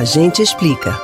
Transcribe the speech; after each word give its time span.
A 0.00 0.04
gente 0.04 0.40
explica. 0.40 0.98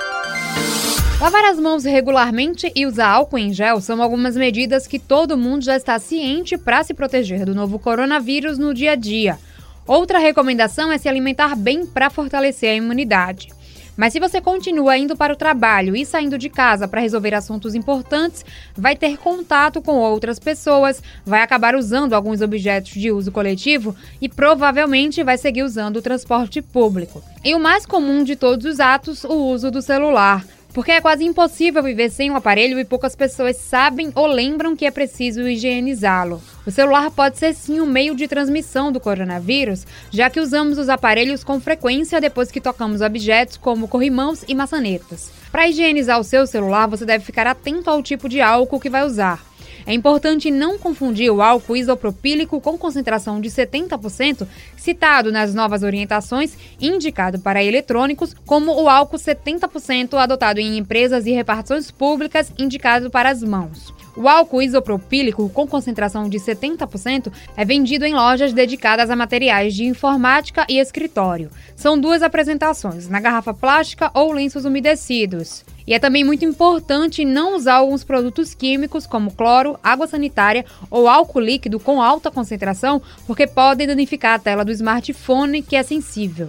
Lavar 1.20 1.44
as 1.44 1.60
mãos 1.60 1.84
regularmente 1.84 2.72
e 2.74 2.86
usar 2.86 3.08
álcool 3.08 3.36
em 3.36 3.52
gel 3.52 3.78
são 3.78 4.00
algumas 4.00 4.34
medidas 4.34 4.86
que 4.86 4.98
todo 4.98 5.36
mundo 5.36 5.62
já 5.66 5.76
está 5.76 5.98
ciente 5.98 6.56
para 6.56 6.82
se 6.82 6.94
proteger 6.94 7.44
do 7.44 7.54
novo 7.54 7.78
coronavírus 7.78 8.56
no 8.56 8.72
dia 8.72 8.92
a 8.92 8.94
dia. 8.94 9.38
Outra 9.86 10.18
recomendação 10.18 10.90
é 10.90 10.96
se 10.96 11.10
alimentar 11.10 11.54
bem 11.54 11.84
para 11.84 12.08
fortalecer 12.08 12.70
a 12.70 12.74
imunidade. 12.74 13.48
Mas 13.96 14.12
se 14.12 14.20
você 14.20 14.40
continua 14.40 14.98
indo 14.98 15.16
para 15.16 15.32
o 15.32 15.36
trabalho 15.36 15.96
e 15.96 16.04
saindo 16.04 16.36
de 16.36 16.48
casa 16.48 16.86
para 16.86 17.00
resolver 17.00 17.34
assuntos 17.34 17.74
importantes, 17.74 18.44
vai 18.76 18.94
ter 18.94 19.16
contato 19.16 19.80
com 19.80 19.96
outras 19.96 20.38
pessoas, 20.38 21.02
vai 21.24 21.40
acabar 21.40 21.74
usando 21.74 22.12
alguns 22.12 22.40
objetos 22.40 22.92
de 22.92 23.10
uso 23.10 23.32
coletivo 23.32 23.96
e 24.20 24.28
provavelmente 24.28 25.24
vai 25.24 25.38
seguir 25.38 25.62
usando 25.62 25.96
o 25.96 26.02
transporte 26.02 26.60
público. 26.60 27.22
E 27.44 27.54
o 27.54 27.60
mais 27.60 27.86
comum 27.86 28.22
de 28.22 28.36
todos 28.36 28.66
os 28.66 28.80
atos, 28.80 29.24
o 29.24 29.34
uso 29.34 29.70
do 29.70 29.80
celular 29.80 30.44
porque 30.76 30.92
é 30.92 31.00
quase 31.00 31.24
impossível 31.24 31.82
viver 31.82 32.10
sem 32.10 32.30
um 32.30 32.36
aparelho 32.36 32.78
e 32.78 32.84
poucas 32.84 33.16
pessoas 33.16 33.56
sabem 33.56 34.12
ou 34.14 34.26
lembram 34.26 34.76
que 34.76 34.84
é 34.84 34.90
preciso 34.90 35.48
higienizá-lo. 35.48 36.38
O 36.66 36.70
celular 36.70 37.12
pode 37.12 37.38
ser 37.38 37.54
sim 37.54 37.80
um 37.80 37.86
meio 37.86 38.16
de 38.16 38.26
transmissão 38.26 38.90
do 38.90 38.98
coronavírus, 38.98 39.86
já 40.10 40.28
que 40.28 40.40
usamos 40.40 40.78
os 40.78 40.88
aparelhos 40.88 41.44
com 41.44 41.60
frequência 41.60 42.20
depois 42.20 42.50
que 42.50 42.60
tocamos 42.60 43.00
objetos 43.00 43.56
como 43.56 43.86
corrimãos 43.86 44.44
e 44.48 44.54
maçanetas. 44.54 45.30
Para 45.52 45.68
higienizar 45.68 46.18
o 46.18 46.24
seu 46.24 46.44
celular, 46.44 46.88
você 46.88 47.04
deve 47.04 47.24
ficar 47.24 47.46
atento 47.46 47.88
ao 47.88 48.02
tipo 48.02 48.28
de 48.28 48.40
álcool 48.40 48.80
que 48.80 48.90
vai 48.90 49.04
usar. 49.04 49.46
É 49.86 49.94
importante 49.94 50.50
não 50.50 50.76
confundir 50.76 51.30
o 51.30 51.40
álcool 51.40 51.76
isopropílico 51.76 52.60
com 52.60 52.76
concentração 52.76 53.40
de 53.40 53.48
70%, 53.48 54.44
citado 54.76 55.30
nas 55.30 55.54
novas 55.54 55.84
orientações, 55.84 56.56
indicado 56.80 57.38
para 57.38 57.62
eletrônicos, 57.62 58.34
como 58.44 58.72
o 58.72 58.88
álcool 58.88 59.16
70% 59.16 60.14
adotado 60.14 60.58
em 60.58 60.76
empresas 60.76 61.26
e 61.26 61.30
repartições 61.30 61.92
públicas, 61.92 62.52
indicado 62.58 63.08
para 63.08 63.30
as 63.30 63.44
mãos. 63.44 63.94
O 64.16 64.28
álcool 64.28 64.62
isopropílico 64.62 65.46
com 65.50 65.66
concentração 65.66 66.26
de 66.26 66.38
70% 66.38 67.30
é 67.54 67.64
vendido 67.66 68.06
em 68.06 68.14
lojas 68.14 68.54
dedicadas 68.54 69.10
a 69.10 69.16
materiais 69.16 69.74
de 69.74 69.84
informática 69.84 70.64
e 70.70 70.78
escritório. 70.78 71.50
São 71.76 72.00
duas 72.00 72.22
apresentações, 72.22 73.08
na 73.08 73.20
garrafa 73.20 73.52
plástica 73.52 74.10
ou 74.14 74.32
lenços 74.32 74.64
umedecidos. 74.64 75.62
E 75.86 75.92
é 75.92 75.98
também 75.98 76.24
muito 76.24 76.46
importante 76.46 77.26
não 77.26 77.56
usar 77.56 77.74
alguns 77.74 78.02
produtos 78.02 78.54
químicos 78.54 79.06
como 79.06 79.30
cloro, 79.32 79.78
água 79.82 80.06
sanitária 80.06 80.64
ou 80.90 81.08
álcool 81.08 81.40
líquido 81.40 81.78
com 81.78 82.00
alta 82.00 82.30
concentração, 82.30 83.02
porque 83.26 83.46
podem 83.46 83.86
danificar 83.86 84.34
a 84.34 84.38
tela 84.38 84.64
do 84.64 84.72
smartphone 84.72 85.60
que 85.60 85.76
é 85.76 85.82
sensível. 85.82 86.48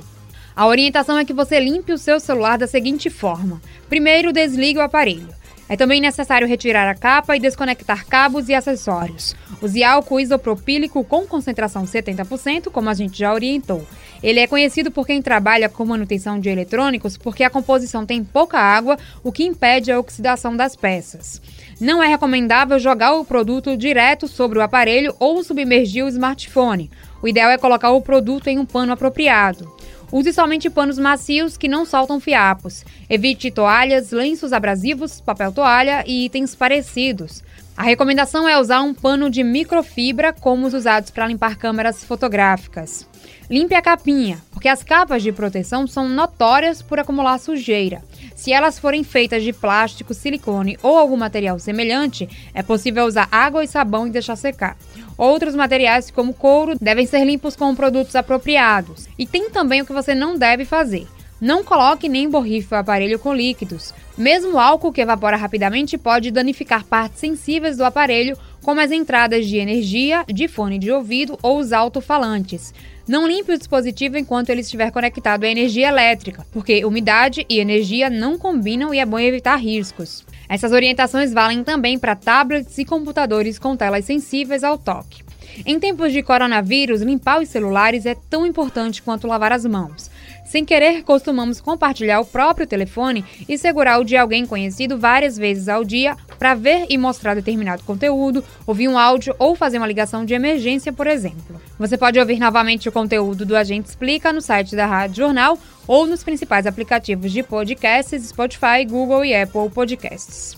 A 0.55 0.65
orientação 0.65 1.17
é 1.19 1.25
que 1.25 1.33
você 1.33 1.59
limpe 1.59 1.91
o 1.91 1.97
seu 1.97 2.19
celular 2.19 2.57
da 2.57 2.65
seguinte 2.65 3.09
forma: 3.09 3.61
primeiro, 3.89 4.31
desligue 4.31 4.79
o 4.79 4.81
aparelho. 4.81 5.35
É 5.69 5.75
também 5.75 5.99
necessário 5.99 6.47
retirar 6.47 6.89
a 6.89 6.95
capa 6.95 7.35
e 7.35 7.39
desconectar 7.39 8.05
cabos 8.05 8.47
e 8.47 8.53
acessórios. 8.53 9.35
Use 9.61 9.83
álcool 9.83 10.19
isopropílico 10.19 11.03
com 11.03 11.27
concentração 11.27 11.83
70%, 11.83 12.69
como 12.71 12.89
a 12.89 12.93
gente 12.93 13.19
já 13.19 13.33
orientou. 13.33 13.85
Ele 14.23 14.39
é 14.39 14.47
conhecido 14.47 14.89
por 14.89 15.05
quem 15.05 15.21
trabalha 15.21 15.69
com 15.69 15.85
manutenção 15.85 16.39
de 16.39 16.49
eletrônicos 16.49 17.17
porque 17.17 17.43
a 17.43 17.49
composição 17.49 18.05
tem 18.05 18.23
pouca 18.23 18.57
água, 18.57 18.97
o 19.23 19.31
que 19.31 19.43
impede 19.43 19.91
a 19.91 19.99
oxidação 19.99 20.55
das 20.55 20.75
peças. 20.75 21.41
Não 21.79 22.01
é 22.01 22.07
recomendável 22.07 22.79
jogar 22.79 23.13
o 23.13 23.25
produto 23.25 23.77
direto 23.77 24.27
sobre 24.27 24.57
o 24.57 24.61
aparelho 24.61 25.15
ou 25.19 25.43
submergir 25.43 26.05
o 26.05 26.09
smartphone. 26.09 26.89
O 27.21 27.27
ideal 27.27 27.51
é 27.51 27.57
colocar 27.57 27.91
o 27.91 28.01
produto 28.01 28.47
em 28.47 28.57
um 28.57 28.65
pano 28.65 28.93
apropriado. 28.93 29.76
Use 30.11 30.31
somente 30.31 30.69
panos 30.69 30.97
macios 30.97 31.57
que 31.57 31.67
não 31.67 31.85
soltam 31.85 32.19
fiapos. 32.19 32.85
Evite 33.09 33.51
toalhas, 33.51 34.11
lenços 34.11 34.53
abrasivos, 34.53 35.19
papel 35.19 35.51
toalha 35.51 36.03
e 36.07 36.25
itens 36.25 36.55
parecidos. 36.55 37.43
A 37.77 37.83
recomendação 37.83 38.49
é 38.49 38.59
usar 38.59 38.81
um 38.81 38.91
pano 38.91 39.29
de 39.29 39.43
microfibra, 39.43 40.33
como 40.33 40.65
os 40.65 40.73
usados 40.73 41.11
para 41.11 41.27
limpar 41.27 41.57
câmeras 41.57 42.03
fotográficas. 42.03 43.07
Limpe 43.47 43.75
a 43.75 43.81
capinha, 43.83 44.41
porque 44.51 44.67
as 44.67 44.81
capas 44.81 45.21
de 45.21 45.31
proteção 45.31 45.85
são 45.85 46.09
notórias 46.09 46.81
por 46.81 46.97
acumular 46.97 47.37
sujeira. 47.37 48.01
Se 48.35 48.51
elas 48.51 48.79
forem 48.79 49.03
feitas 49.03 49.43
de 49.43 49.53
plástico, 49.53 50.15
silicone 50.15 50.75
ou 50.81 50.97
algum 50.97 51.15
material 51.15 51.59
semelhante, 51.59 52.27
é 52.51 52.63
possível 52.63 53.05
usar 53.05 53.27
água 53.31 53.63
e 53.63 53.67
sabão 53.67 54.07
e 54.07 54.11
deixar 54.11 54.37
secar. 54.37 54.75
Outros 55.15 55.53
materiais, 55.53 56.09
como 56.09 56.33
couro, 56.33 56.73
devem 56.81 57.05
ser 57.05 57.23
limpos 57.25 57.55
com 57.55 57.75
produtos 57.75 58.15
apropriados. 58.15 59.07
E 59.19 59.27
tem 59.27 59.51
também 59.51 59.83
o 59.83 59.85
que 59.85 59.93
você 59.93 60.15
não 60.15 60.35
deve 60.35 60.65
fazer. 60.65 61.07
Não 61.39 61.63
coloque 61.63 62.09
nem 62.09 62.27
borrife 62.27 62.73
o 62.73 62.77
aparelho 62.77 63.19
com 63.19 63.33
líquidos. 63.33 63.93
Mesmo 64.17 64.57
álcool 64.57 64.91
que 64.91 65.01
evapora 65.01 65.37
rapidamente 65.37 65.95
pode 65.95 66.31
danificar 66.31 66.83
partes 66.83 67.19
sensíveis 67.19 67.77
do 67.77 67.85
aparelho, 67.85 68.35
como 68.63 68.81
as 68.81 68.91
entradas 68.91 69.45
de 69.45 69.57
energia, 69.57 70.25
de 70.27 70.47
fone 70.47 70.79
de 70.79 70.91
ouvido 70.91 71.37
ou 71.43 71.59
os 71.59 71.71
alto-falantes. 71.71 72.73
Não 73.07 73.27
limpe 73.27 73.53
o 73.53 73.57
dispositivo 73.57 74.17
enquanto 74.17 74.49
ele 74.49 74.61
estiver 74.61 74.91
conectado 74.91 75.43
à 75.43 75.47
energia 75.47 75.87
elétrica, 75.89 76.45
porque 76.51 76.83
umidade 76.83 77.45
e 77.47 77.59
energia 77.59 78.09
não 78.09 78.37
combinam 78.37 78.91
e 78.91 78.99
é 78.99 79.05
bom 79.05 79.19
evitar 79.19 79.57
riscos. 79.57 80.25
Essas 80.49 80.71
orientações 80.71 81.31
valem 81.31 81.63
também 81.63 81.99
para 81.99 82.15
tablets 82.15 82.77
e 82.79 82.83
computadores 82.83 83.59
com 83.59 83.77
telas 83.77 84.05
sensíveis 84.05 84.63
ao 84.63 84.77
toque. 84.77 85.23
Em 85.65 85.79
tempos 85.79 86.11
de 86.11 86.21
coronavírus, 86.21 87.01
limpar 87.01 87.41
os 87.41 87.49
celulares 87.49 88.05
é 88.05 88.15
tão 88.29 88.45
importante 88.45 89.01
quanto 89.01 89.27
lavar 89.27 89.51
as 89.51 89.65
mãos. 89.65 90.09
Sem 90.47 90.63
querer, 90.63 91.03
costumamos 91.03 91.59
compartilhar 91.59 92.21
o 92.21 92.25
próprio 92.25 92.65
telefone 92.65 93.25
e 93.49 93.57
segurar 93.57 93.99
o 93.99 94.05
de 94.05 94.15
alguém 94.15 94.45
conhecido 94.45 94.97
várias 94.97 95.37
vezes 95.37 95.67
ao 95.67 95.83
dia 95.83 96.15
para 96.39 96.55
ver 96.55 96.85
e 96.89 96.97
mostrar 96.97 97.33
determinado 97.33 97.83
conteúdo, 97.83 98.43
ouvir 98.65 98.87
um 98.87 98.97
áudio 98.97 99.35
ou 99.37 99.55
fazer 99.55 99.77
uma 99.77 99.87
ligação 99.87 100.23
de 100.23 100.33
emergência, 100.33 100.93
por 100.93 101.05
exemplo. 101.05 101.61
Você 101.77 101.97
pode 101.97 102.17
ouvir 102.17 102.39
novamente 102.39 102.87
o 102.87 102.91
conteúdo 102.93 103.45
do 103.45 103.57
Agente 103.57 103.89
Explica 103.89 104.31
no 104.31 104.41
site 104.41 104.73
da 104.73 104.85
Rádio 104.85 105.17
Jornal 105.17 105.59
ou 105.85 106.07
nos 106.07 106.23
principais 106.23 106.65
aplicativos 106.65 107.31
de 107.31 107.43
podcasts 107.43 108.29
Spotify, 108.29 108.85
Google 108.87 109.25
e 109.25 109.35
Apple 109.35 109.69
Podcasts. 109.69 110.57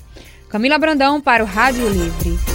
Camila 0.50 0.77
Brandão 0.77 1.19
para 1.19 1.44
o 1.44 1.47
Rádio 1.47 1.89
Livre. 1.89 2.49